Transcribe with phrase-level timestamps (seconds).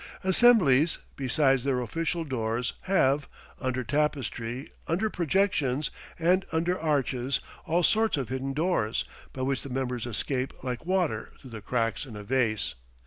[0.23, 3.27] Assemblies, besides their official doors, have
[3.59, 9.69] under tapestry, under projections, and under arches all sorts of hidden doors, by which the
[9.69, 12.73] members escape like water through the cracks in a vase.